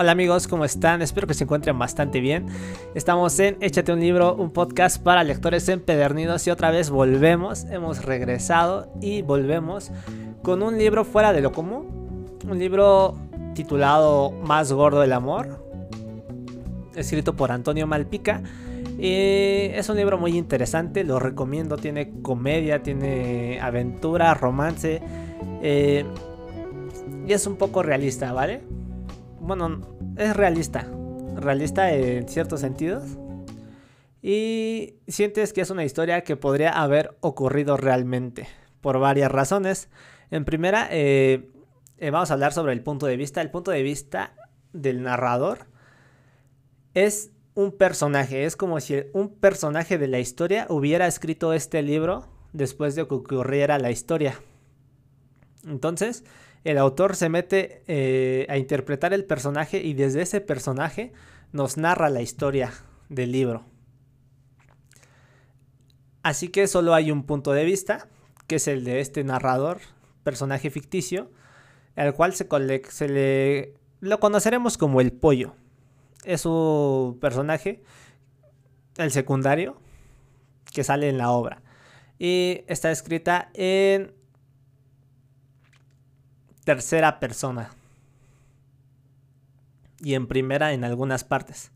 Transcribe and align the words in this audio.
Hola 0.00 0.12
amigos, 0.12 0.46
¿cómo 0.46 0.64
están? 0.64 1.02
Espero 1.02 1.26
que 1.26 1.34
se 1.34 1.42
encuentren 1.42 1.76
bastante 1.76 2.20
bien. 2.20 2.46
Estamos 2.94 3.36
en 3.40 3.56
Échate 3.60 3.92
un 3.92 3.98
libro, 3.98 4.36
un 4.36 4.52
podcast 4.52 5.02
para 5.02 5.24
lectores 5.24 5.68
empedernidos 5.68 6.46
y 6.46 6.50
otra 6.50 6.70
vez 6.70 6.88
volvemos, 6.88 7.64
hemos 7.64 8.04
regresado 8.04 8.92
y 9.02 9.22
volvemos 9.22 9.90
con 10.44 10.62
un 10.62 10.78
libro 10.78 11.04
fuera 11.04 11.32
de 11.32 11.40
lo 11.40 11.50
común. 11.50 12.38
Un 12.48 12.60
libro 12.60 13.16
titulado 13.56 14.30
Más 14.30 14.72
gordo 14.72 15.02
el 15.02 15.12
amor, 15.12 15.66
escrito 16.94 17.34
por 17.34 17.50
Antonio 17.50 17.88
Malpica. 17.88 18.40
Y 19.00 19.72
es 19.74 19.88
un 19.88 19.96
libro 19.96 20.16
muy 20.16 20.38
interesante, 20.38 21.02
lo 21.02 21.18
recomiendo, 21.18 21.76
tiene 21.76 22.22
comedia, 22.22 22.84
tiene 22.84 23.58
aventura, 23.60 24.32
romance. 24.34 25.02
Eh, 25.60 26.04
y 27.26 27.32
es 27.32 27.48
un 27.48 27.56
poco 27.56 27.82
realista, 27.82 28.32
¿vale? 28.32 28.78
Bueno, 29.48 29.80
es 30.18 30.36
realista. 30.36 30.86
Realista 31.36 31.90
en 31.92 32.28
ciertos 32.28 32.60
sentidos. 32.60 33.04
Y 34.20 34.96
sientes 35.08 35.52
que 35.54 35.62
es 35.62 35.70
una 35.70 35.84
historia 35.84 36.22
que 36.22 36.36
podría 36.36 36.70
haber 36.70 37.16
ocurrido 37.20 37.78
realmente. 37.78 38.46
Por 38.82 38.98
varias 38.98 39.32
razones. 39.32 39.88
En 40.30 40.44
primera, 40.44 40.88
eh, 40.90 41.50
eh, 41.96 42.10
vamos 42.10 42.30
a 42.30 42.34
hablar 42.34 42.52
sobre 42.52 42.74
el 42.74 42.82
punto 42.82 43.06
de 43.06 43.16
vista. 43.16 43.40
El 43.40 43.50
punto 43.50 43.70
de 43.70 43.82
vista 43.82 44.34
del 44.74 45.02
narrador 45.02 45.60
es 46.92 47.32
un 47.54 47.72
personaje. 47.72 48.44
Es 48.44 48.54
como 48.54 48.80
si 48.80 49.02
un 49.14 49.30
personaje 49.30 49.96
de 49.96 50.08
la 50.08 50.18
historia 50.18 50.66
hubiera 50.68 51.06
escrito 51.06 51.54
este 51.54 51.80
libro 51.82 52.28
después 52.52 52.94
de 52.96 53.08
que 53.08 53.14
ocurriera 53.14 53.78
la 53.78 53.90
historia. 53.90 54.38
Entonces, 55.66 56.24
el 56.64 56.78
autor 56.78 57.16
se 57.16 57.28
mete 57.28 57.82
eh, 57.86 58.46
a 58.48 58.56
interpretar 58.56 59.12
el 59.12 59.24
personaje 59.24 59.82
y 59.82 59.94
desde 59.94 60.22
ese 60.22 60.40
personaje 60.40 61.12
nos 61.52 61.76
narra 61.76 62.10
la 62.10 62.20
historia 62.20 62.72
del 63.08 63.32
libro. 63.32 63.64
Así 66.22 66.48
que 66.48 66.66
solo 66.66 66.94
hay 66.94 67.10
un 67.10 67.24
punto 67.24 67.52
de 67.52 67.64
vista, 67.64 68.08
que 68.46 68.56
es 68.56 68.68
el 68.68 68.84
de 68.84 69.00
este 69.00 69.24
narrador, 69.24 69.78
personaje 70.24 70.70
ficticio, 70.70 71.30
al 71.96 72.14
cual 72.14 72.34
se, 72.34 72.46
se 72.90 73.08
le 73.08 73.74
lo 74.00 74.20
conoceremos 74.20 74.78
como 74.78 75.00
el 75.00 75.12
pollo. 75.12 75.54
Es 76.24 76.46
un 76.46 77.18
personaje, 77.20 77.82
el 78.96 79.10
secundario, 79.10 79.80
que 80.72 80.84
sale 80.84 81.08
en 81.08 81.18
la 81.18 81.30
obra. 81.30 81.62
Y 82.18 82.62
está 82.66 82.90
escrita 82.90 83.50
en 83.54 84.12
tercera 86.68 87.18
persona. 87.18 87.70
Y 90.00 90.12
en 90.12 90.26
primera 90.26 90.74
en 90.74 90.84
algunas 90.84 91.24
partes. 91.24 91.72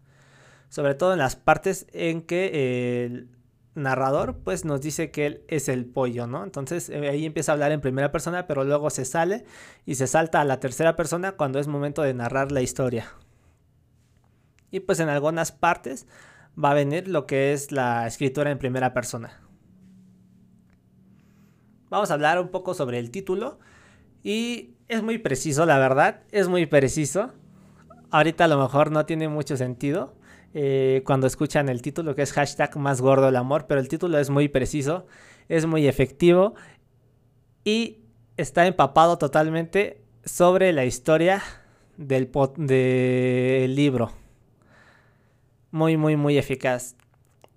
Sobre 0.69 0.95
todo 0.95 1.15
en 1.15 1.19
las 1.19 1.35
partes 1.35 1.87
en 1.95 2.21
que 2.21 3.07
el 3.07 3.31
narrador 3.75 4.41
pues 4.45 4.67
nos 4.67 4.83
dice 4.83 5.11
que 5.11 5.25
él 5.25 5.45
es 5.49 5.71
el 5.71 5.87
pollo, 5.87 6.27
¿no? 6.27 6.45
Entonces 6.45 6.91
eh, 6.91 7.09
ahí 7.09 7.25
empieza 7.25 7.53
a 7.53 7.55
hablar 7.55 7.73
en 7.73 7.81
primera 7.81 8.13
persona, 8.13 8.47
pero 8.47 8.65
luego 8.65 8.91
se 8.91 9.07
sale 9.07 9.47
y 9.87 9.95
se 9.95 10.07
salta 10.07 10.43
a 10.43 10.45
la 10.45 10.61
tercera 10.61 10.95
persona 10.95 11.33
cuando 11.33 11.59
es 11.59 11.69
momento 11.69 12.03
de 12.03 12.13
narrar 12.13 12.53
la 12.53 12.61
historia. 12.61 13.15
Y 14.71 14.81
pues 14.81 15.01
en 15.01 15.09
algunas 15.09 15.53
partes 15.53 16.07
va 16.63 16.73
a 16.73 16.75
venir 16.75 17.09
lo 17.09 17.27
que 17.27 17.55
es 17.55 17.73
la 17.73 18.07
escritura 18.07 18.51
en 18.51 18.59
primera 18.59 18.93
persona. 18.93 19.41
Vamos 21.89 22.11
a 22.11 22.15
hablar 22.15 22.39
un 22.39 22.49
poco 22.49 22.75
sobre 22.75 22.99
el 22.99 23.11
título 23.11 23.59
y 24.23 24.75
es 24.93 25.03
muy 25.03 25.17
preciso, 25.17 25.65
la 25.65 25.79
verdad, 25.79 26.21
es 26.33 26.49
muy 26.49 26.67
preciso. 26.67 27.33
Ahorita 28.11 28.45
a 28.45 28.49
lo 28.49 28.59
mejor 28.59 28.91
no 28.91 29.07
tiene 29.07 29.27
mucho 29.27 29.57
sentido 29.57 30.15
eh, 30.53 31.03
cuando 31.07 31.27
escuchan 31.27 31.71
el 31.71 31.81
título 31.81 32.15
que 32.15 32.21
es 32.21 32.33
hashtag 32.35 32.77
más 32.77 33.01
gordo 33.01 33.29
el 33.29 33.37
amor, 33.37 33.67
pero 33.67 33.81
el 33.81 33.89
título 33.89 34.19
es 34.19 34.29
muy 34.29 34.49
preciso, 34.49 35.07
es 35.49 35.65
muy 35.65 35.87
efectivo 35.87 36.55
y 37.65 38.01
está 38.37 38.67
empapado 38.67 39.17
totalmente 39.17 40.03
sobre 40.25 40.75
la 40.75 40.85
historia 40.85 41.43
del, 41.97 42.31
del 42.59 43.75
libro. 43.75 44.13
Muy, 45.71 45.97
muy, 45.97 46.17
muy 46.17 46.37
eficaz. 46.37 46.97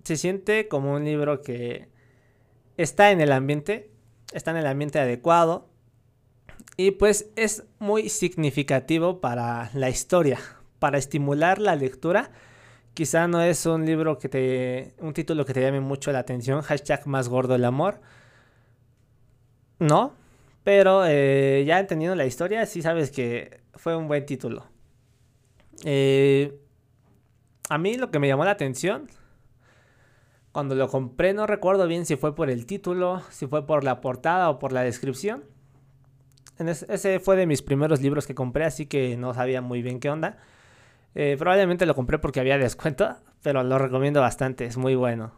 Se 0.04 0.16
siente 0.16 0.68
como 0.68 0.94
un 0.94 1.04
libro 1.04 1.42
que 1.42 1.90
está 2.78 3.10
en 3.10 3.20
el 3.20 3.30
ambiente, 3.30 3.90
está 4.32 4.52
en 4.52 4.56
el 4.56 4.66
ambiente 4.66 4.98
adecuado, 4.98 5.68
y 6.76 6.92
pues 6.92 7.30
es 7.36 7.64
muy 7.78 8.08
significativo 8.08 9.20
para 9.20 9.70
la 9.72 9.88
historia, 9.88 10.38
para 10.78 10.98
estimular 10.98 11.58
la 11.58 11.74
lectura. 11.74 12.30
Quizá 12.94 13.28
no 13.28 13.42
es 13.42 13.64
un 13.66 13.86
libro 13.86 14.18
que 14.18 14.28
te. 14.28 14.94
un 15.00 15.12
título 15.14 15.44
que 15.46 15.54
te 15.54 15.62
llame 15.62 15.80
mucho 15.80 16.12
la 16.12 16.18
atención. 16.18 16.62
Hashtag 16.62 17.06
más 17.06 17.28
gordo 17.28 17.54
el 17.54 17.64
amor. 17.64 18.00
No. 19.78 20.14
Pero 20.64 21.04
eh, 21.06 21.64
ya 21.66 21.78
entendiendo 21.78 22.16
la 22.16 22.26
historia, 22.26 22.66
sí 22.66 22.82
sabes 22.82 23.10
que 23.10 23.60
fue 23.74 23.96
un 23.96 24.08
buen 24.08 24.26
título. 24.26 24.66
Eh, 25.84 26.58
a 27.68 27.78
mí 27.78 27.96
lo 27.96 28.10
que 28.10 28.18
me 28.18 28.28
llamó 28.28 28.44
la 28.44 28.50
atención. 28.52 29.08
Cuando 30.52 30.74
lo 30.74 30.88
compré, 30.88 31.34
no 31.34 31.46
recuerdo 31.46 31.86
bien 31.86 32.06
si 32.06 32.16
fue 32.16 32.34
por 32.34 32.50
el 32.50 32.66
título, 32.66 33.22
si 33.30 33.46
fue 33.46 33.66
por 33.66 33.84
la 33.84 34.00
portada 34.00 34.50
o 34.50 34.58
por 34.58 34.72
la 34.72 34.82
descripción 34.82 35.44
ese 36.58 37.20
fue 37.20 37.36
de 37.36 37.46
mis 37.46 37.62
primeros 37.62 38.00
libros 38.00 38.26
que 38.26 38.34
compré, 38.34 38.64
así 38.64 38.86
que 38.86 39.16
no 39.16 39.34
sabía 39.34 39.60
muy 39.60 39.82
bien 39.82 40.00
qué 40.00 40.10
onda. 40.10 40.38
Eh, 41.14 41.36
probablemente 41.38 41.86
lo 41.86 41.94
compré 41.94 42.18
porque 42.18 42.40
había 42.40 42.58
descuento, 42.58 43.16
pero 43.42 43.62
lo 43.62 43.78
recomiendo 43.78 44.20
bastante, 44.20 44.64
es 44.64 44.76
muy 44.76 44.94
bueno. 44.94 45.32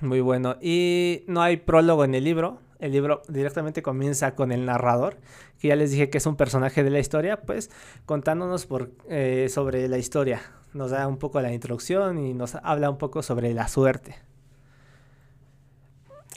Muy 0.00 0.20
bueno. 0.20 0.56
Y 0.60 1.24
no 1.26 1.42
hay 1.42 1.58
prólogo 1.58 2.04
en 2.04 2.14
el 2.14 2.24
libro. 2.24 2.60
El 2.78 2.92
libro 2.92 3.22
directamente 3.28 3.82
comienza 3.82 4.34
con 4.34 4.52
el 4.52 4.64
narrador, 4.64 5.18
que 5.58 5.68
ya 5.68 5.76
les 5.76 5.90
dije 5.90 6.08
que 6.08 6.16
es 6.16 6.24
un 6.24 6.36
personaje 6.36 6.82
de 6.82 6.88
la 6.88 6.98
historia, 6.98 7.42
pues 7.42 7.70
contándonos 8.06 8.66
eh, 9.10 9.48
sobre 9.50 9.86
la 9.88 9.98
historia. 9.98 10.40
Nos 10.72 10.90
da 10.90 11.06
un 11.06 11.18
poco 11.18 11.40
la 11.42 11.52
introducción 11.52 12.18
y 12.18 12.32
nos 12.32 12.54
habla 12.54 12.88
un 12.88 12.96
poco 12.96 13.22
sobre 13.22 13.52
la 13.52 13.68
suerte. 13.68 14.14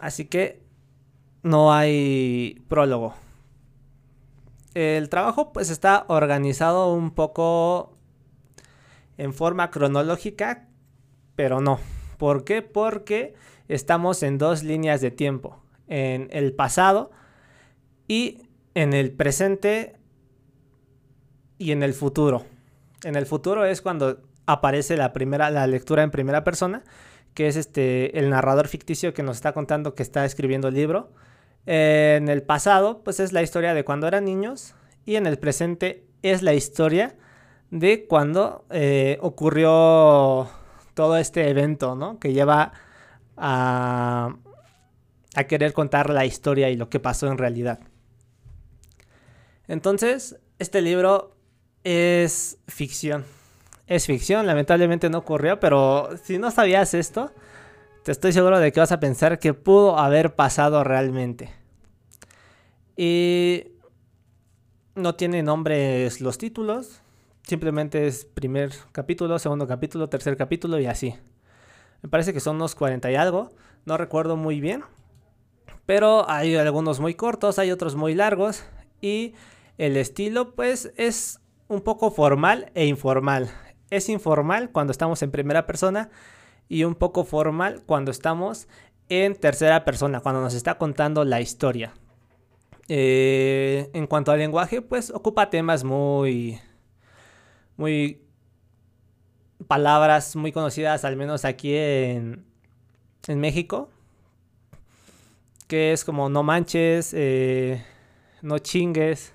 Así 0.01 0.25
que 0.25 0.61
no 1.43 1.71
hay 1.71 2.61
prólogo 2.67 3.13
el 4.73 5.09
trabajo 5.09 5.53
pues 5.53 5.69
está 5.69 6.05
organizado 6.07 6.93
un 6.93 7.11
poco 7.11 7.97
en 9.17 9.33
forma 9.33 9.69
cronológica, 9.69 10.67
pero 11.35 11.61
no. 11.61 11.79
¿Por 12.17 12.43
qué? 12.43 12.61
Porque 12.61 13.35
estamos 13.67 14.23
en 14.23 14.37
dos 14.37 14.63
líneas 14.63 15.01
de 15.01 15.11
tiempo, 15.11 15.61
en 15.87 16.29
el 16.31 16.53
pasado 16.53 17.11
y 18.07 18.43
en 18.75 18.93
el 18.93 19.11
presente 19.11 19.95
y 21.57 21.71
en 21.71 21.83
el 21.83 21.93
futuro. 21.93 22.45
En 23.03 23.15
el 23.15 23.25
futuro 23.25 23.65
es 23.65 23.81
cuando 23.81 24.21
aparece 24.45 24.97
la 24.97 25.13
primera 25.13 25.49
la 25.49 25.67
lectura 25.67 26.03
en 26.03 26.11
primera 26.11 26.43
persona, 26.43 26.83
que 27.33 27.47
es 27.47 27.55
este 27.55 28.17
el 28.17 28.29
narrador 28.29 28.67
ficticio 28.67 29.13
que 29.13 29.23
nos 29.23 29.37
está 29.37 29.53
contando 29.53 29.95
que 29.95 30.03
está 30.03 30.25
escribiendo 30.25 30.67
el 30.67 30.75
libro 30.75 31.11
en 31.65 32.29
el 32.29 32.43
pasado, 32.43 33.03
pues 33.03 33.19
es 33.19 33.31
la 33.33 33.41
historia 33.41 33.73
de 33.73 33.85
cuando 33.85 34.07
eran 34.07 34.25
niños 34.25 34.75
y 35.05 35.15
en 35.15 35.27
el 35.27 35.37
presente 35.37 36.05
es 36.21 36.41
la 36.41 36.53
historia 36.53 37.15
de 37.71 38.05
cuando 38.05 38.65
eh, 38.69 39.17
ocurrió 39.21 40.49
todo 40.93 41.17
este 41.17 41.49
evento, 41.49 41.95
¿no? 41.95 42.19
Que 42.19 42.33
lleva 42.33 42.73
a, 43.37 44.35
a 45.35 45.43
querer 45.45 45.73
contar 45.73 46.09
la 46.09 46.25
historia 46.25 46.69
y 46.69 46.75
lo 46.75 46.89
que 46.89 46.99
pasó 46.99 47.27
en 47.27 47.37
realidad. 47.37 47.79
Entonces, 49.67 50.39
este 50.59 50.81
libro 50.81 51.35
es 51.83 52.57
ficción. 52.67 53.25
Es 53.87 54.05
ficción, 54.05 54.45
lamentablemente 54.45 55.09
no 55.09 55.19
ocurrió, 55.19 55.59
pero 55.59 56.09
si 56.23 56.37
no 56.37 56.51
sabías 56.51 56.93
esto, 56.93 57.31
te 58.03 58.11
estoy 58.11 58.33
seguro 58.33 58.59
de 58.59 58.71
que 58.71 58.79
vas 58.79 58.91
a 58.91 58.99
pensar 58.99 59.39
que 59.39 59.53
pudo 59.53 59.97
haber 59.97 60.35
pasado 60.35 60.83
realmente. 60.83 61.49
Y 62.97 63.63
no 64.95 65.15
tiene 65.15 65.41
nombres 65.41 66.19
los 66.21 66.37
títulos, 66.37 67.01
simplemente 67.43 68.05
es 68.05 68.25
primer 68.25 68.71
capítulo, 68.91 69.39
segundo 69.39 69.67
capítulo, 69.67 70.09
tercer 70.09 70.37
capítulo 70.37 70.79
y 70.79 70.85
así. 70.85 71.15
Me 72.01 72.09
parece 72.09 72.33
que 72.33 72.41
son 72.41 72.57
unos 72.57 72.75
40 72.75 73.09
y 73.09 73.15
algo, 73.15 73.51
no 73.85 73.97
recuerdo 73.97 74.35
muy 74.35 74.59
bien, 74.59 74.83
pero 75.85 76.29
hay 76.29 76.55
algunos 76.55 76.99
muy 76.99 77.15
cortos, 77.15 77.57
hay 77.57 77.71
otros 77.71 77.95
muy 77.95 78.13
largos 78.13 78.65
y 79.01 79.33
el 79.77 79.95
estilo 79.95 80.55
pues 80.55 80.91
es 80.97 81.39
un 81.69 81.81
poco 81.81 82.11
formal 82.11 82.69
e 82.75 82.85
informal. 82.85 83.49
Es 83.89 84.09
informal 84.09 84.71
cuando 84.71 84.91
estamos 84.91 85.21
en 85.23 85.31
primera 85.31 85.65
persona 85.65 86.09
y 86.73 86.85
un 86.85 86.95
poco 86.95 87.23
formal 87.23 87.83
cuando 87.85 88.09
estamos 88.09 88.67
en 89.07 89.35
tercera 89.35 89.85
persona, 89.85 90.21
cuando 90.21 90.41
nos 90.41 90.55
está 90.55 90.79
contando 90.79 91.23
la 91.23 91.39
historia. 91.39 91.93
Eh, 92.87 93.91
en 93.93 94.07
cuanto 94.07 94.31
al 94.31 94.39
lenguaje, 94.39 94.81
pues 94.81 95.11
ocupa 95.11 95.51
temas 95.51 95.83
muy, 95.83 96.59
muy 97.77 98.23
palabras 99.67 100.35
muy 100.35 100.51
conocidas, 100.51 101.05
al 101.05 101.15
menos 101.15 101.45
aquí 101.45 101.75
en, 101.75 102.43
en 103.27 103.39
México, 103.39 103.91
que 105.67 105.93
es 105.93 106.03
como 106.03 106.27
no 106.27 106.41
manches, 106.41 107.13
eh, 107.15 107.85
no 108.41 108.57
chingues, 108.57 109.31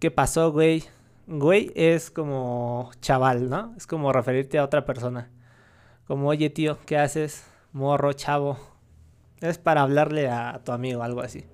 ¿qué 0.00 0.10
pasó, 0.10 0.50
güey? 0.50 0.82
Güey 1.28 1.70
es 1.76 2.10
como 2.10 2.90
chaval, 3.00 3.48
¿no? 3.48 3.74
Es 3.76 3.86
como 3.86 4.12
referirte 4.12 4.58
a 4.58 4.64
otra 4.64 4.84
persona. 4.84 5.30
Como, 6.06 6.28
oye, 6.28 6.50
tío, 6.50 6.78
¿qué 6.86 6.98
haces? 6.98 7.44
Morro, 7.72 8.12
chavo. 8.12 8.58
Es 9.40 9.58
para 9.58 9.82
hablarle 9.82 10.28
a 10.28 10.62
tu 10.64 10.72
amigo, 10.72 11.02
algo 11.02 11.20
así. 11.20 11.44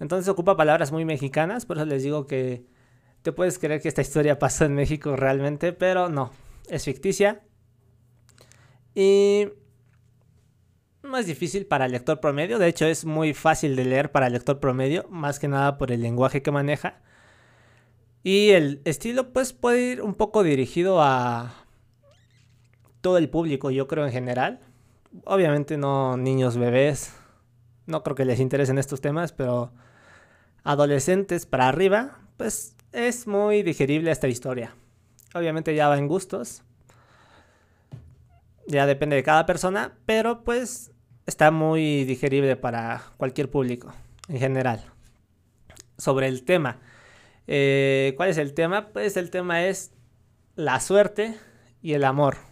Entonces 0.00 0.28
ocupa 0.28 0.56
palabras 0.56 0.92
muy 0.92 1.04
mexicanas, 1.04 1.66
por 1.66 1.76
eso 1.76 1.86
les 1.86 2.02
digo 2.02 2.26
que 2.26 2.64
te 3.22 3.32
puedes 3.32 3.58
creer 3.58 3.80
que 3.80 3.88
esta 3.88 4.02
historia 4.02 4.38
pasó 4.38 4.64
en 4.64 4.74
México 4.74 5.16
realmente, 5.16 5.72
pero 5.72 6.08
no, 6.08 6.32
es 6.68 6.84
ficticia. 6.84 7.42
Y 8.94 9.48
más 11.02 11.26
difícil 11.26 11.66
para 11.66 11.86
el 11.86 11.92
lector 11.92 12.20
promedio, 12.20 12.58
de 12.58 12.68
hecho 12.68 12.86
es 12.86 13.04
muy 13.04 13.32
fácil 13.32 13.76
de 13.76 13.84
leer 13.84 14.10
para 14.12 14.26
el 14.26 14.32
lector 14.32 14.60
promedio, 14.60 15.06
más 15.08 15.38
que 15.38 15.48
nada 15.48 15.78
por 15.78 15.92
el 15.92 16.02
lenguaje 16.02 16.42
que 16.42 16.50
maneja. 16.50 17.00
Y 18.24 18.50
el 18.50 18.82
estilo 18.84 19.32
pues 19.32 19.52
puede 19.52 19.92
ir 19.92 20.02
un 20.02 20.14
poco 20.14 20.42
dirigido 20.42 21.00
a 21.00 21.67
todo 23.00 23.18
el 23.18 23.28
público, 23.28 23.70
yo 23.70 23.86
creo 23.88 24.06
en 24.06 24.12
general. 24.12 24.60
Obviamente 25.24 25.76
no 25.76 26.16
niños, 26.16 26.56
bebés, 26.56 27.14
no 27.86 28.02
creo 28.02 28.14
que 28.14 28.24
les 28.24 28.40
interesen 28.40 28.78
estos 28.78 29.00
temas, 29.00 29.32
pero 29.32 29.72
adolescentes 30.64 31.46
para 31.46 31.68
arriba, 31.68 32.18
pues 32.36 32.76
es 32.92 33.26
muy 33.26 33.62
digerible 33.62 34.10
esta 34.10 34.28
historia. 34.28 34.74
Obviamente 35.34 35.74
ya 35.74 35.88
va 35.88 35.98
en 35.98 36.08
gustos. 36.08 36.62
Ya 38.66 38.86
depende 38.86 39.16
de 39.16 39.22
cada 39.22 39.46
persona, 39.46 39.96
pero 40.04 40.44
pues 40.44 40.92
está 41.26 41.50
muy 41.50 42.04
digerible 42.04 42.56
para 42.56 43.02
cualquier 43.16 43.50
público 43.50 43.94
en 44.28 44.38
general. 44.38 44.84
Sobre 45.96 46.28
el 46.28 46.44
tema. 46.44 46.78
Eh, 47.46 48.12
¿Cuál 48.16 48.28
es 48.28 48.38
el 48.38 48.52
tema? 48.52 48.88
Pues 48.88 49.16
el 49.16 49.30
tema 49.30 49.64
es 49.64 49.92
la 50.54 50.80
suerte 50.80 51.34
y 51.80 51.94
el 51.94 52.04
amor. 52.04 52.47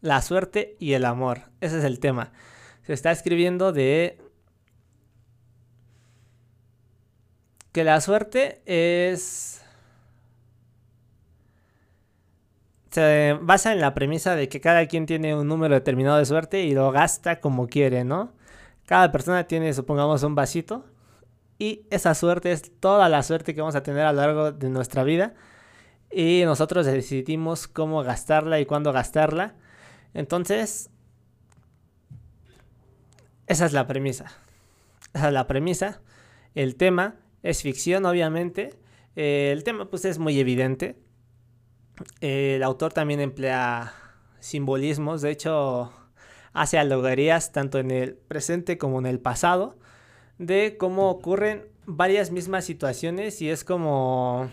La 0.00 0.22
suerte 0.22 0.76
y 0.78 0.92
el 0.92 1.04
amor. 1.04 1.42
Ese 1.60 1.78
es 1.78 1.84
el 1.84 2.00
tema. 2.00 2.32
Se 2.82 2.92
está 2.92 3.10
escribiendo 3.10 3.72
de 3.72 4.18
que 7.72 7.84
la 7.84 8.00
suerte 8.00 8.62
es... 8.64 9.62
Se 12.90 13.38
basa 13.42 13.72
en 13.72 13.80
la 13.80 13.92
premisa 13.92 14.34
de 14.34 14.48
que 14.48 14.62
cada 14.62 14.86
quien 14.86 15.04
tiene 15.04 15.34
un 15.34 15.46
número 15.46 15.74
determinado 15.74 16.16
de 16.16 16.24
suerte 16.24 16.62
y 16.62 16.72
lo 16.72 16.90
gasta 16.92 17.40
como 17.40 17.66
quiere, 17.66 18.04
¿no? 18.04 18.32
Cada 18.86 19.12
persona 19.12 19.46
tiene, 19.46 19.74
supongamos, 19.74 20.22
un 20.22 20.34
vasito 20.34 20.86
y 21.58 21.86
esa 21.90 22.14
suerte 22.14 22.52
es 22.52 22.80
toda 22.80 23.08
la 23.08 23.22
suerte 23.22 23.54
que 23.54 23.60
vamos 23.60 23.74
a 23.74 23.82
tener 23.82 24.06
a 24.06 24.12
lo 24.12 24.20
largo 24.20 24.52
de 24.52 24.70
nuestra 24.70 25.04
vida 25.04 25.34
y 26.10 26.42
nosotros 26.44 26.86
decidimos 26.86 27.66
cómo 27.68 28.02
gastarla 28.02 28.60
y 28.60 28.64
cuándo 28.66 28.92
gastarla. 28.92 29.54
Entonces, 30.16 30.88
esa 33.46 33.66
es 33.66 33.74
la 33.74 33.86
premisa. 33.86 34.32
Esa 35.12 35.28
es 35.28 35.32
la 35.34 35.46
premisa. 35.46 36.00
El 36.54 36.76
tema 36.76 37.16
es 37.42 37.60
ficción, 37.60 38.06
obviamente. 38.06 38.70
Eh, 39.14 39.50
el 39.52 39.62
tema 39.62 39.90
pues 39.90 40.06
es 40.06 40.18
muy 40.18 40.40
evidente. 40.40 40.96
el 42.22 42.62
autor 42.62 42.94
también 42.94 43.20
emplea 43.20 43.92
simbolismos, 44.40 45.20
de 45.22 45.30
hecho 45.30 45.92
hace 46.52 46.78
alegorías 46.78 47.52
tanto 47.52 47.78
en 47.78 47.90
el 47.90 48.14
presente 48.14 48.78
como 48.78 48.98
en 48.98 49.06
el 49.06 49.18
pasado 49.18 49.78
de 50.38 50.76
cómo 50.78 51.10
ocurren 51.10 51.66
varias 51.86 52.30
mismas 52.30 52.64
situaciones 52.64 53.42
y 53.42 53.50
es 53.50 53.64
como 53.64 54.50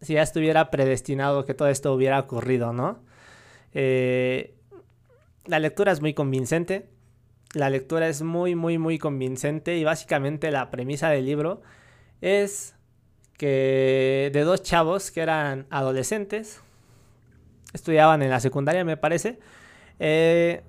si 0.00 0.14
ya 0.14 0.22
estuviera 0.22 0.70
predestinado 0.70 1.44
que 1.44 1.54
todo 1.54 1.68
esto 1.68 1.92
hubiera 1.92 2.18
ocurrido, 2.20 2.72
¿no? 2.72 3.00
Eh, 3.72 4.54
la 5.46 5.58
lectura 5.58 5.92
es 5.92 6.00
muy 6.00 6.14
convincente, 6.14 6.88
la 7.54 7.70
lectura 7.70 8.08
es 8.08 8.22
muy, 8.22 8.54
muy, 8.54 8.78
muy 8.78 8.98
convincente 8.98 9.76
y 9.76 9.84
básicamente 9.84 10.50
la 10.50 10.70
premisa 10.70 11.10
del 11.10 11.26
libro 11.26 11.62
es 12.20 12.74
que 13.36 14.30
de 14.32 14.40
dos 14.42 14.62
chavos 14.62 15.10
que 15.10 15.20
eran 15.20 15.66
adolescentes, 15.70 16.60
estudiaban 17.72 18.22
en 18.22 18.30
la 18.30 18.40
secundaria 18.40 18.84
me 18.84 18.96
parece, 18.96 19.38
eh, 19.98 20.62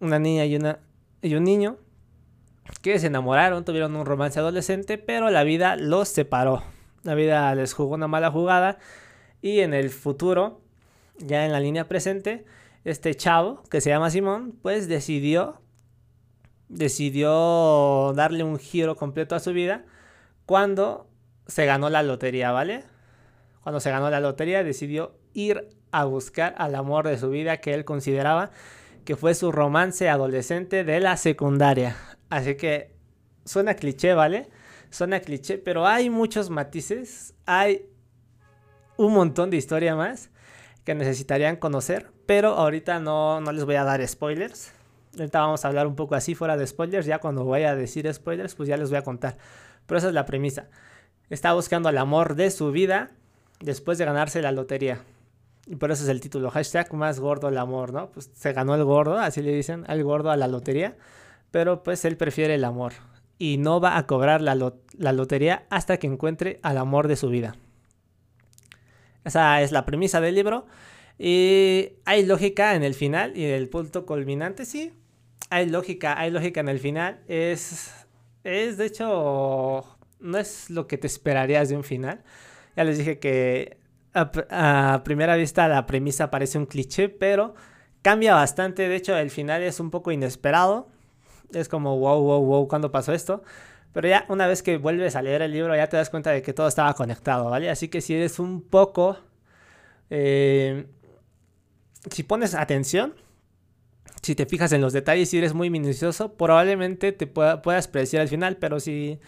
una 0.00 0.18
niña 0.18 0.44
y, 0.44 0.56
una, 0.56 0.80
y 1.22 1.34
un 1.34 1.44
niño, 1.44 1.78
que 2.82 2.98
se 2.98 3.06
enamoraron, 3.06 3.64
tuvieron 3.64 3.96
un 3.96 4.04
romance 4.04 4.38
adolescente, 4.38 4.98
pero 4.98 5.30
la 5.30 5.42
vida 5.42 5.76
los 5.76 6.08
separó. 6.08 6.62
La 7.02 7.14
vida 7.14 7.54
les 7.54 7.72
jugó 7.72 7.94
una 7.94 8.08
mala 8.08 8.30
jugada 8.30 8.78
y 9.40 9.60
en 9.60 9.72
el 9.72 9.90
futuro, 9.90 10.60
ya 11.18 11.46
en 11.46 11.52
la 11.52 11.60
línea 11.60 11.88
presente, 11.88 12.44
este 12.90 13.14
chavo 13.14 13.62
que 13.70 13.80
se 13.80 13.90
llama 13.90 14.10
Simón, 14.10 14.58
pues 14.62 14.88
decidió 14.88 15.60
decidió 16.68 18.12
darle 18.14 18.44
un 18.44 18.58
giro 18.58 18.94
completo 18.96 19.34
a 19.34 19.40
su 19.40 19.52
vida 19.52 19.84
cuando 20.44 21.08
se 21.46 21.64
ganó 21.64 21.88
la 21.88 22.02
lotería, 22.02 22.52
¿vale? 22.52 22.84
Cuando 23.62 23.80
se 23.80 23.90
ganó 23.90 24.10
la 24.10 24.20
lotería 24.20 24.62
decidió 24.62 25.18
ir 25.32 25.68
a 25.90 26.04
buscar 26.04 26.54
al 26.58 26.74
amor 26.74 27.08
de 27.08 27.18
su 27.18 27.30
vida 27.30 27.58
que 27.58 27.72
él 27.72 27.84
consideraba 27.84 28.50
que 29.04 29.16
fue 29.16 29.34
su 29.34 29.50
romance 29.50 30.08
adolescente 30.10 30.84
de 30.84 31.00
la 31.00 31.16
secundaria. 31.16 31.96
Así 32.28 32.56
que 32.56 32.94
suena 33.44 33.74
cliché, 33.74 34.12
¿vale? 34.12 34.50
Suena 34.90 35.20
cliché, 35.20 35.56
pero 35.56 35.86
hay 35.86 36.10
muchos 36.10 36.50
matices, 36.50 37.34
hay 37.46 37.88
un 38.98 39.14
montón 39.14 39.48
de 39.48 39.56
historia 39.56 39.96
más 39.96 40.30
que 40.88 40.94
necesitarían 40.94 41.56
conocer, 41.56 42.10
pero 42.24 42.54
ahorita 42.54 42.98
no, 42.98 43.42
no 43.42 43.52
les 43.52 43.66
voy 43.66 43.74
a 43.74 43.84
dar 43.84 44.08
spoilers. 44.08 44.72
Ahorita 45.18 45.40
vamos 45.40 45.62
a 45.62 45.68
hablar 45.68 45.86
un 45.86 45.94
poco 45.96 46.14
así 46.14 46.34
fuera 46.34 46.56
de 46.56 46.66
spoilers, 46.66 47.04
ya 47.04 47.18
cuando 47.18 47.44
vaya 47.44 47.72
a 47.72 47.76
decir 47.76 48.10
spoilers, 48.10 48.54
pues 48.54 48.70
ya 48.70 48.78
les 48.78 48.88
voy 48.88 48.96
a 48.96 49.02
contar. 49.02 49.36
Pero 49.84 49.98
esa 49.98 50.08
es 50.08 50.14
la 50.14 50.24
premisa. 50.24 50.70
Está 51.28 51.52
buscando 51.52 51.90
el 51.90 51.98
amor 51.98 52.36
de 52.36 52.50
su 52.50 52.72
vida 52.72 53.10
después 53.60 53.98
de 53.98 54.06
ganarse 54.06 54.40
la 54.40 54.50
lotería. 54.50 55.02
Y 55.66 55.76
por 55.76 55.90
eso 55.90 56.04
es 56.04 56.08
el 56.08 56.22
título, 56.22 56.50
hashtag 56.50 56.94
más 56.94 57.20
gordo 57.20 57.50
el 57.50 57.58
amor, 57.58 57.92
¿no? 57.92 58.08
Pues 58.08 58.30
se 58.32 58.54
ganó 58.54 58.74
el 58.74 58.84
gordo, 58.84 59.18
así 59.18 59.42
le 59.42 59.52
dicen, 59.52 59.84
el 59.88 60.02
gordo 60.04 60.30
a 60.30 60.38
la 60.38 60.48
lotería. 60.48 60.96
Pero 61.50 61.82
pues 61.82 62.06
él 62.06 62.16
prefiere 62.16 62.54
el 62.54 62.64
amor. 62.64 62.94
Y 63.36 63.58
no 63.58 63.78
va 63.78 63.98
a 63.98 64.06
cobrar 64.06 64.40
la, 64.40 64.54
la 64.54 65.12
lotería 65.12 65.66
hasta 65.68 65.98
que 65.98 66.06
encuentre 66.06 66.60
al 66.62 66.78
amor 66.78 67.08
de 67.08 67.16
su 67.16 67.28
vida. 67.28 67.56
Esa 69.24 69.60
es 69.62 69.72
la 69.72 69.84
premisa 69.84 70.20
del 70.20 70.34
libro. 70.34 70.66
Y 71.18 71.90
hay 72.04 72.24
lógica 72.24 72.74
en 72.74 72.82
el 72.82 72.94
final 72.94 73.36
y 73.36 73.44
el 73.44 73.68
punto 73.68 74.06
culminante, 74.06 74.64
sí. 74.64 74.92
Hay 75.50 75.66
lógica, 75.68 76.18
hay 76.18 76.30
lógica 76.30 76.60
en 76.60 76.68
el 76.68 76.78
final. 76.78 77.20
Es 77.26 77.92
es 78.44 78.78
de 78.78 78.86
hecho, 78.86 79.84
no 80.20 80.38
es 80.38 80.70
lo 80.70 80.86
que 80.86 80.98
te 80.98 81.06
esperarías 81.06 81.68
de 81.68 81.76
un 81.76 81.84
final. 81.84 82.22
Ya 82.76 82.84
les 82.84 82.98
dije 82.98 83.18
que 83.18 83.78
a, 84.14 85.02
primera 85.04 85.36
vista 85.36 85.68
la 85.68 85.86
premisa 85.86 86.30
parece 86.30 86.58
un 86.58 86.66
cliché, 86.66 87.08
pero 87.08 87.54
cambia 88.02 88.34
bastante. 88.34 88.88
De 88.88 88.96
hecho, 88.96 89.16
el 89.16 89.30
final 89.30 89.62
es 89.62 89.80
un 89.80 89.90
poco 89.90 90.12
inesperado. 90.12 90.88
Es 91.52 91.68
como, 91.68 91.98
wow, 91.98 92.22
wow, 92.22 92.44
wow, 92.44 92.68
¿cuándo 92.68 92.90
pasó 92.92 93.12
esto? 93.12 93.42
Pero 93.92 94.08
ya 94.08 94.26
una 94.28 94.46
vez 94.46 94.62
que 94.62 94.76
vuelves 94.76 95.16
a 95.16 95.22
leer 95.22 95.42
el 95.42 95.52
libro, 95.52 95.74
ya 95.74 95.88
te 95.88 95.96
das 95.96 96.10
cuenta 96.10 96.30
de 96.30 96.42
que 96.42 96.52
todo 96.52 96.68
estaba 96.68 96.94
conectado, 96.94 97.50
¿vale? 97.50 97.70
Así 97.70 97.88
que 97.88 98.00
si 98.00 98.14
eres 98.14 98.38
un 98.38 98.62
poco... 98.62 99.18
Eh, 100.10 100.86
si 102.10 102.22
pones 102.22 102.54
atención, 102.54 103.14
si 104.22 104.34
te 104.34 104.46
fijas 104.46 104.72
en 104.72 104.80
los 104.80 104.92
detalles 104.92 105.32
y 105.34 105.38
eres 105.38 105.54
muy 105.54 105.70
minucioso, 105.70 106.34
probablemente 106.34 107.12
te 107.12 107.26
puedas 107.26 107.88
predecir 107.88 108.20
al 108.20 108.28
final, 108.28 108.56
pero 108.56 108.80
si 108.80 109.18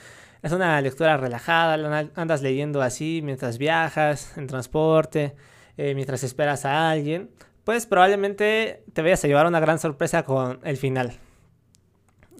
es 0.43 0.52
una 0.52 0.81
lectura 0.81 1.17
relajada, 1.17 2.11
andas 2.14 2.43
leyendo 2.43 2.81
así 2.83 3.21
mientras 3.23 3.59
viajas, 3.59 4.37
en 4.37 4.47
transporte, 4.47 5.35
eh, 5.76 5.95
mientras 5.95 6.23
esperas 6.23 6.64
a 6.64 6.90
alguien, 6.90 7.31
pues 7.64 7.87
probablemente 7.87 8.85
te 8.93 9.02
vayas 9.02 9.25
a 9.25 9.29
llevar 9.29 9.47
una 9.47 9.61
gran 9.61 9.79
sorpresa 9.79 10.23
con 10.25 10.61
el 10.64 10.76
final. 10.76 11.19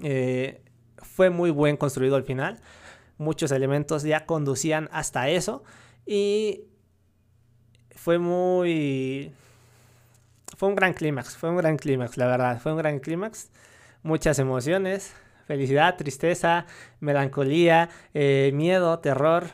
Eh, 0.03 0.63
fue 1.21 1.29
muy 1.29 1.51
buen 1.51 1.77
construido 1.77 2.17
el 2.17 2.23
final, 2.23 2.57
muchos 3.19 3.53
elementos 3.53 4.05
ya 4.05 4.25
conducían 4.25 4.89
hasta 4.91 5.29
eso 5.29 5.63
y 6.07 6.63
fue 7.95 8.19
muy 8.19 9.31
fue 10.57 10.71
un 10.71 10.75
gran 10.75 10.95
clímax, 10.95 11.37
fue 11.37 11.51
un 11.51 11.59
gran 11.59 11.77
clímax, 11.77 12.17
la 12.17 12.27
verdad, 12.27 12.59
fue 12.59 12.73
un 12.73 12.79
gran 12.79 13.01
clímax. 13.01 13.51
Muchas 14.03 14.39
emociones, 14.39 15.13
felicidad, 15.45 15.99
tristeza, 15.99 16.65
melancolía, 17.01 17.91
eh, 18.15 18.51
miedo, 18.55 18.99
terror. 19.01 19.49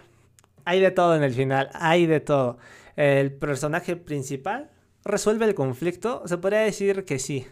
Hay 0.64 0.78
de 0.78 0.92
todo 0.92 1.16
en 1.16 1.24
el 1.24 1.34
final, 1.34 1.70
hay 1.74 2.06
de 2.06 2.20
todo. 2.20 2.58
el 2.94 3.32
personaje 3.32 3.96
principal 3.96 4.70
resuelve 5.04 5.46
el 5.46 5.56
conflicto, 5.56 6.22
se 6.26 6.38
podría 6.38 6.60
decir 6.60 7.04
que 7.04 7.18
sí. 7.18 7.48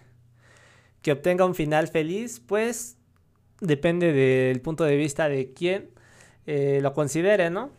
Que 1.02 1.10
obtenga 1.10 1.44
un 1.44 1.56
final 1.56 1.88
feliz, 1.88 2.38
pues 2.38 2.96
depende 3.60 4.12
del 4.12 4.60
punto 4.60 4.84
de 4.84 4.96
vista 4.96 5.28
de 5.28 5.52
quién 5.52 5.90
eh, 6.46 6.80
lo 6.82 6.92
considere, 6.92 7.50
¿no? 7.50 7.70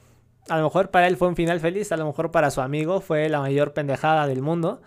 A 0.50 0.58
lo 0.58 0.64
mejor 0.64 0.92
para 0.92 1.08
él 1.08 1.18
fue 1.18 1.28
un 1.28 1.36
final 1.36 1.60
feliz, 1.60 1.92
a 1.92 1.98
lo 1.98 2.06
mejor 2.06 2.32
para 2.32 2.52
su 2.52 2.62
amigo 2.62 3.02
fue 3.02 3.30
la 3.30 3.40
mayor 3.40 3.74
pendejada 3.74 4.28
del 4.28 4.42
mundo. 4.42 4.82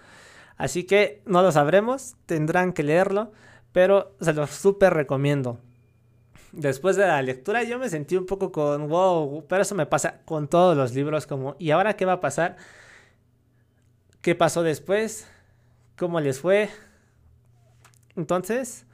Así 0.57 0.85
que 0.85 1.23
no 1.27 1.43
lo 1.43 1.53
sabremos, 1.53 2.17
tendrán 2.27 2.73
que 2.73 2.83
leerlo, 2.83 3.33
pero 3.73 4.17
se 4.21 4.33
lo 4.33 4.47
súper 4.47 4.95
recomiendo. 4.95 5.61
Después 6.53 6.97
de 6.97 7.07
la 7.07 7.21
lectura 7.23 7.63
yo 7.63 7.79
me 7.79 7.89
sentí 7.89 8.17
un 8.17 8.27
poco 8.27 8.51
con 8.51 8.89
wow, 8.89 9.45
pero 9.49 9.63
eso 9.63 9.75
me 9.75 9.87
pasa 9.87 10.23
con 10.25 10.49
todos 10.49 10.77
los 10.77 10.95
libros 10.95 11.27
como 11.27 11.57
¿y 11.59 11.71
ahora 11.71 11.95
qué 11.95 12.05
va 12.05 12.15
a 12.15 12.21
pasar? 12.21 12.57
¿Qué 14.23 14.35
pasó 14.35 14.63
después? 14.63 15.29
¿Cómo 15.97 16.21
les 16.21 16.41
fue? 16.41 16.71
Entonces, 18.17 18.87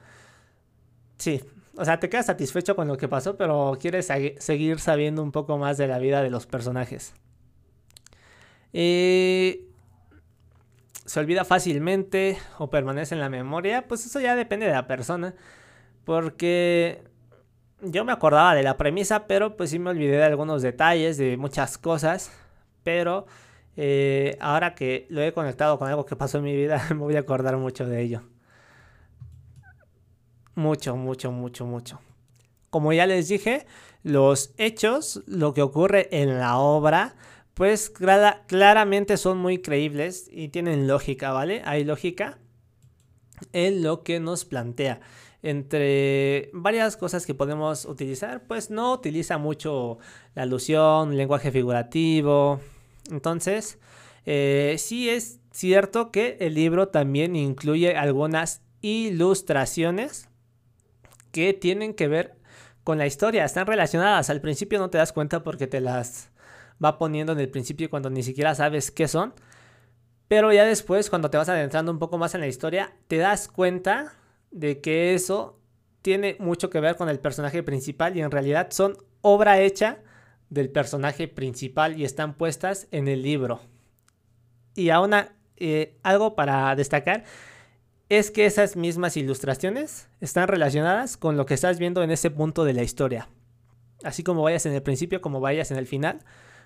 sí, 1.17 1.41
o 1.77 1.85
sea, 1.85 1.99
te 1.99 2.09
quedas 2.09 2.27
satisfecho 2.27 2.75
con 2.75 2.87
lo 2.87 2.97
que 2.97 3.07
pasó, 3.07 3.35
pero 3.37 3.77
quieres 3.79 4.07
seguir 4.39 4.79
sabiendo 4.79 5.21
un 5.21 5.31
poco 5.31 5.57
más 5.57 5.77
de 5.77 5.87
la 5.87 5.99
vida 5.99 6.21
de 6.21 6.29
los 6.29 6.45
personajes. 6.45 7.13
se 11.05 11.19
olvida 11.19 11.45
fácilmente 11.45 12.37
o 12.57 12.69
permanece 12.69 13.15
en 13.15 13.21
la 13.21 13.29
memoria, 13.29 13.87
pues 13.87 14.05
eso 14.05 14.19
ya 14.19 14.35
depende 14.35 14.65
de 14.65 14.73
la 14.73 14.87
persona. 14.87 15.35
Porque 16.05 17.03
yo 17.81 18.05
me 18.05 18.11
acordaba 18.11 18.55
de 18.55 18.63
la 18.63 18.77
premisa, 18.77 19.27
pero 19.27 19.57
pues 19.57 19.69
sí 19.71 19.79
me 19.79 19.89
olvidé 19.91 20.17
de 20.17 20.23
algunos 20.23 20.61
detalles, 20.61 21.17
de 21.17 21.37
muchas 21.37 21.77
cosas. 21.77 22.31
Pero 22.83 23.25
eh, 23.77 24.37
ahora 24.39 24.75
que 24.75 25.07
lo 25.09 25.21
he 25.21 25.33
conectado 25.33 25.77
con 25.79 25.87
algo 25.89 26.05
que 26.05 26.15
pasó 26.15 26.37
en 26.39 26.45
mi 26.45 26.55
vida, 26.55 26.81
me 26.89 26.97
voy 26.97 27.15
a 27.15 27.19
acordar 27.19 27.57
mucho 27.57 27.85
de 27.85 28.01
ello. 28.01 28.34
Mucho, 30.55 30.95
mucho, 30.95 31.31
mucho, 31.31 31.65
mucho. 31.65 31.99
Como 32.69 32.93
ya 32.93 33.05
les 33.05 33.27
dije, 33.27 33.65
los 34.03 34.53
hechos, 34.57 35.21
lo 35.27 35.53
que 35.53 35.61
ocurre 35.61 36.07
en 36.11 36.39
la 36.39 36.57
obra, 36.57 37.15
pues 37.53 37.89
claramente 37.89 39.17
son 39.17 39.37
muy 39.37 39.59
creíbles 39.59 40.27
y 40.31 40.49
tienen 40.49 40.87
lógica, 40.87 41.31
¿vale? 41.31 41.61
Hay 41.65 41.83
lógica 41.83 42.37
en 43.53 43.83
lo 43.83 44.03
que 44.03 44.19
nos 44.19 44.45
plantea. 44.45 44.99
Entre 45.41 46.49
varias 46.53 46.97
cosas 46.97 47.25
que 47.25 47.33
podemos 47.33 47.85
utilizar, 47.85 48.45
pues 48.47 48.71
no 48.71 48.93
utiliza 48.93 49.37
mucho 49.37 49.99
la 50.33 50.43
alusión, 50.43 51.17
lenguaje 51.17 51.51
figurativo. 51.51 52.59
Entonces, 53.11 53.79
eh, 54.25 54.75
sí 54.77 55.09
es 55.09 55.39
cierto 55.51 56.11
que 56.11 56.37
el 56.39 56.55
libro 56.55 56.87
también 56.87 57.35
incluye 57.35 57.95
algunas 57.95 58.61
ilustraciones 58.81 60.29
que 61.35 61.51
tienen 61.51 61.93
que 61.93 62.07
ver 62.07 62.37
con 62.85 62.97
la 62.97 63.05
historia, 63.05 63.43
están 63.43 63.67
relacionadas. 63.67 64.29
Al 64.29 64.39
principio 64.39 64.79
no 64.79 64.89
te 64.89 64.99
das 64.99 65.11
cuenta 65.11 65.43
porque 65.43 65.67
te 65.67 65.81
las 65.81 66.29
va 66.81 66.97
poniendo 66.97 67.33
en 67.33 67.41
el 67.41 67.49
principio 67.49 67.89
cuando 67.89 68.09
ni 68.09 68.23
siquiera 68.23 68.55
sabes 68.55 68.89
qué 68.89 69.09
son. 69.09 69.33
Pero 70.29 70.53
ya 70.53 70.63
después, 70.63 71.09
cuando 71.09 71.29
te 71.29 71.35
vas 71.35 71.49
adentrando 71.49 71.91
un 71.91 71.99
poco 71.99 72.17
más 72.17 72.35
en 72.35 72.39
la 72.39 72.47
historia, 72.47 72.93
te 73.09 73.17
das 73.17 73.49
cuenta 73.49 74.13
de 74.51 74.79
que 74.79 75.13
eso 75.13 75.59
tiene 76.01 76.37
mucho 76.39 76.69
que 76.69 76.79
ver 76.79 76.95
con 76.95 77.09
el 77.09 77.19
personaje 77.19 77.63
principal 77.63 78.15
y 78.15 78.21
en 78.21 78.31
realidad 78.31 78.69
son 78.71 78.95
obra 79.19 79.59
hecha 79.59 79.97
del 80.49 80.69
personaje 80.69 81.27
principal 81.27 81.99
y 81.99 82.05
están 82.05 82.35
puestas 82.35 82.87
en 82.91 83.09
el 83.09 83.23
libro. 83.23 83.59
Y 84.73 84.89
aún 84.89 85.13
eh, 85.57 85.97
algo 86.01 86.33
para 86.33 86.73
destacar 86.77 87.25
es 88.09 88.31
que 88.31 88.45
esas 88.45 88.75
mismas 88.75 89.17
ilustraciones 89.17 90.09
están 90.21 90.47
relacionadas 90.47 91.17
con 91.17 91.37
lo 91.37 91.45
que 91.45 91.55
estás 91.55 91.79
viendo 91.79 92.03
en 92.03 92.11
ese 92.11 92.29
punto 92.29 92.63
de 92.63 92.73
la 92.73 92.83
historia. 92.83 93.29
Así 94.03 94.23
como 94.23 94.43
vayas 94.43 94.65
en 94.65 94.73
el 94.73 94.83
principio, 94.83 95.21
como 95.21 95.39
vayas 95.39 95.71
en 95.71 95.77
el 95.77 95.87
final, 95.87 96.19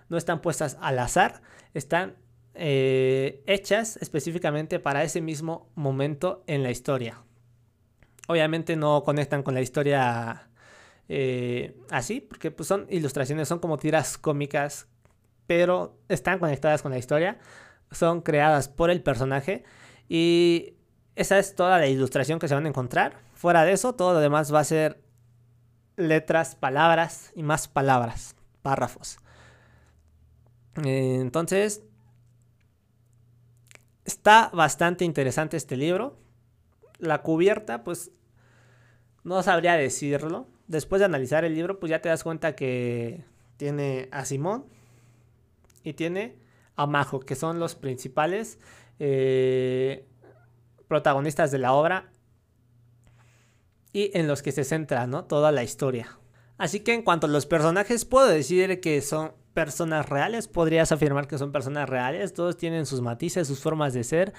no 0.10 0.18
están 0.18 0.42
puestas 0.42 0.78
al 0.82 1.00
azar, 1.00 1.42
están 1.74 2.18
eh, 2.56 3.42
hechas 3.46 3.98
específicamente 3.98 4.80
para 4.80 5.04
ese 5.04 5.22
mismo 5.22 5.70
momento 5.76 6.44
en 6.48 6.64
la 6.64 6.72
historia. 6.72 7.22
Obviamente 8.28 8.76
no 8.76 9.04
conectan 9.04 9.44
con 9.44 9.54
la 9.54 9.62
historia 9.62 10.50
eh, 11.08 11.78
así, 11.90 12.20
porque 12.20 12.52
pues, 12.52 12.68
son 12.68 12.86
ilustraciones, 12.90 13.48
son 13.48 13.60
como 13.60 13.78
tiras 13.78 14.18
cómicas, 14.18 14.88
pero 15.48 15.98
están 16.10 16.38
conectadas 16.38 16.82
con 16.82 16.92
la 16.92 16.98
historia, 16.98 17.40
son 17.92 18.22
creadas 18.22 18.68
por 18.68 18.90
el 18.90 19.02
personaje 19.02 19.64
y 20.10 20.79
esa 21.20 21.38
es 21.38 21.54
toda 21.54 21.78
la 21.78 21.88
ilustración 21.88 22.40
que 22.40 22.48
se 22.48 22.56
van 22.56 22.66
a 22.66 22.70
encontrar. 22.70 23.20
Fuera 23.34 23.66
de 23.66 23.74
eso, 23.74 23.94
todo 23.94 24.14
lo 24.14 24.22
demás 24.22 24.54
va 24.54 24.62
a 24.62 24.64
ser 24.64 25.02
letras, 25.98 26.56
palabras 26.56 27.34
y 27.36 27.44
más 27.44 27.68
palabras, 27.68 28.38
párrafos. 28.62 29.18
Entonces, 30.78 31.84
está 34.06 34.50
bastante 34.54 35.04
interesante 35.04 35.58
este 35.58 35.76
libro. 35.76 36.18
La 37.00 37.22
cubierta, 37.22 37.84
pues, 37.84 38.12
no 39.26 39.44
sabría 39.44 39.74
decirlo. 39.74 40.48
Después 40.68 41.02
de 41.02 41.06
analizar 41.06 41.44
el 41.44 41.54
libro, 41.54 41.82
pues 41.82 41.90
ya 41.90 42.02
te 42.02 42.08
das 42.08 42.24
cuenta 42.24 42.56
que 42.56 43.26
tiene 43.58 44.08
a 44.14 44.24
Simón 44.24 44.68
y 45.84 45.92
tiene 45.96 46.38
a 46.78 46.88
Majo, 46.88 47.20
que 47.20 47.36
son 47.36 47.60
los 47.60 47.76
principales 47.76 48.58
eh, 49.00 50.06
protagonistas 50.90 51.52
de 51.52 51.60
la 51.60 51.72
obra 51.72 52.12
y 53.94 54.12
en 54.18 54.28
los 54.28 54.42
que 54.42 54.52
se 54.52 54.66
centra 54.66 55.08
toda 55.28 55.54
la 55.54 55.64
historia. 55.64 56.20
Así 56.58 56.82
que 56.82 56.94
en 56.94 57.04
cuanto 57.04 57.28
a 57.28 57.30
los 57.30 57.46
personajes, 57.46 58.04
puedo 58.04 58.28
decir 58.28 58.82
que 58.82 59.00
son 59.02 59.32
personas 59.54 60.10
reales, 60.10 60.48
podrías 60.48 60.92
afirmar 60.92 61.28
que 61.28 61.38
son 61.38 61.54
personas 61.54 61.88
reales, 61.88 62.34
todos 62.34 62.58
tienen 62.58 62.86
sus 62.86 63.02
matices, 63.02 63.48
sus 63.48 63.62
formas 63.62 63.94
de 63.94 64.04
ser. 64.04 64.34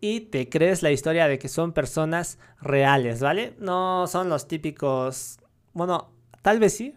Y 0.00 0.20
te 0.20 0.50
crees 0.50 0.82
la 0.82 0.90
historia 0.90 1.28
de 1.28 1.38
que 1.38 1.48
son 1.48 1.72
personas 1.72 2.38
reales, 2.60 3.20
¿vale? 3.20 3.54
No 3.58 4.06
son 4.06 4.28
los 4.28 4.46
típicos, 4.46 5.38
bueno, 5.72 6.12
tal 6.42 6.58
vez 6.58 6.76
sí, 6.76 6.94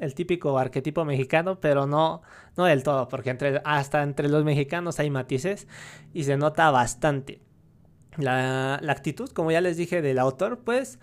el 0.00 0.14
típico 0.14 0.58
arquetipo 0.58 1.04
mexicano, 1.04 1.60
pero 1.60 1.86
no, 1.86 2.22
no 2.56 2.64
del 2.64 2.82
todo, 2.82 3.08
porque 3.08 3.36
hasta 3.64 4.02
entre 4.02 4.28
los 4.28 4.42
mexicanos 4.44 4.98
hay 4.98 5.10
matices 5.10 5.68
y 6.12 6.24
se 6.24 6.36
nota 6.36 6.72
bastante 6.72 7.40
la, 8.18 8.74
actitud, 8.88 9.30
como 9.30 9.50
ya 9.50 9.60
les 9.60 9.76
dije, 9.76 10.02
del 10.02 10.18
autor, 10.18 10.58
pues 10.64 10.98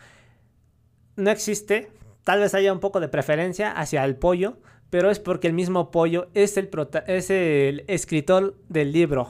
no 1.16 1.32
existe. 1.32 1.90
Tal 2.24 2.40
vez 2.40 2.54
haya 2.54 2.74
un 2.74 2.80
poco 2.80 3.00
de 3.00 3.08
preferencia 3.08 3.72
hacia 3.72 4.04
el 4.04 4.16
pollo, 4.16 4.58
pero 4.90 5.10
es 5.10 5.20
porque 5.20 5.48
el 5.48 5.54
mismo 5.54 5.92
pollo 5.92 6.28
es 6.34 6.58
el, 6.58 6.70
es 7.08 7.30
el 7.30 7.84
escritor 7.88 8.56
del 8.70 8.92
libro, 8.92 9.30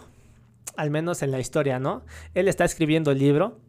al 0.75 0.89
menos 0.89 1.21
en 1.21 1.31
la 1.31 1.39
historia, 1.39 1.79
¿no? 1.79 2.03
Él 2.33 2.47
está 2.47 2.65
escribiendo 2.65 3.11
el 3.11 3.19
libro 3.19 3.59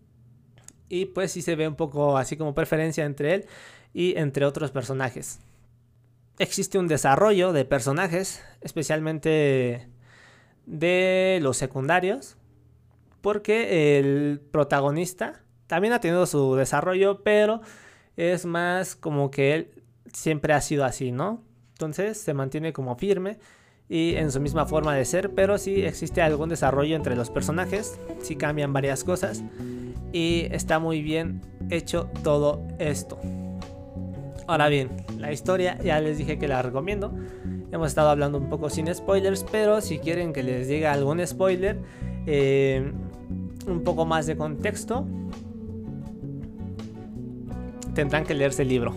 y 0.88 1.06
pues 1.06 1.32
sí 1.32 1.42
se 1.42 1.56
ve 1.56 1.68
un 1.68 1.74
poco 1.76 2.16
así 2.16 2.36
como 2.36 2.54
preferencia 2.54 3.04
entre 3.04 3.34
él 3.34 3.46
y 3.92 4.16
entre 4.16 4.44
otros 4.44 4.70
personajes. 4.70 5.40
Existe 6.38 6.78
un 6.78 6.86
desarrollo 6.86 7.52
de 7.52 7.64
personajes, 7.64 8.42
especialmente 8.60 9.88
de 10.66 11.38
los 11.42 11.56
secundarios, 11.56 12.35
porque 13.26 13.98
el 13.98 14.40
protagonista 14.52 15.42
también 15.66 15.92
ha 15.92 15.98
tenido 15.98 16.26
su 16.26 16.54
desarrollo, 16.54 17.24
pero 17.24 17.60
es 18.16 18.46
más 18.46 18.94
como 18.94 19.32
que 19.32 19.52
él 19.52 19.82
siempre 20.12 20.52
ha 20.52 20.60
sido 20.60 20.84
así, 20.84 21.10
¿no? 21.10 21.42
Entonces 21.72 22.20
se 22.20 22.34
mantiene 22.34 22.72
como 22.72 22.94
firme 22.94 23.38
y 23.88 24.14
en 24.14 24.30
su 24.30 24.40
misma 24.40 24.66
forma 24.66 24.94
de 24.94 25.04
ser, 25.04 25.34
pero 25.34 25.58
sí 25.58 25.82
existe 25.82 26.22
algún 26.22 26.50
desarrollo 26.50 26.94
entre 26.94 27.16
los 27.16 27.30
personajes, 27.30 27.98
sí 28.22 28.36
cambian 28.36 28.72
varias 28.72 29.02
cosas 29.02 29.42
y 30.12 30.46
está 30.52 30.78
muy 30.78 31.02
bien 31.02 31.40
hecho 31.68 32.08
todo 32.22 32.62
esto. 32.78 33.18
Ahora 34.46 34.68
bien, 34.68 35.04
la 35.18 35.32
historia 35.32 35.78
ya 35.82 35.98
les 35.98 36.18
dije 36.18 36.38
que 36.38 36.46
la 36.46 36.62
recomiendo. 36.62 37.12
Hemos 37.72 37.88
estado 37.88 38.08
hablando 38.08 38.38
un 38.38 38.48
poco 38.48 38.70
sin 38.70 38.86
spoilers, 38.94 39.44
pero 39.50 39.80
si 39.80 39.98
quieren 39.98 40.32
que 40.32 40.44
les 40.44 40.68
diga 40.68 40.92
algún 40.92 41.26
spoiler, 41.26 41.80
eh, 42.26 42.92
un 43.66 43.82
poco 43.82 44.06
más 44.06 44.26
de 44.26 44.36
contexto, 44.36 45.06
tendrán 47.94 48.24
que 48.24 48.34
leerse 48.34 48.62
el 48.62 48.68
libro. 48.68 48.94